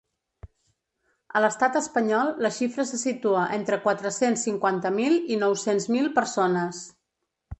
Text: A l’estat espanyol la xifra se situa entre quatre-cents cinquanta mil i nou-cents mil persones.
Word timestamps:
A 1.39 1.41
l’estat 1.43 1.75
espanyol 1.79 2.31
la 2.45 2.51
xifra 2.55 2.85
se 2.91 2.99
situa 3.03 3.43
entre 3.59 3.79
quatre-cents 3.85 4.47
cinquanta 4.49 4.93
mil 4.97 5.17
i 5.35 5.39
nou-cents 5.45 5.89
mil 5.97 6.09
persones. 6.19 6.81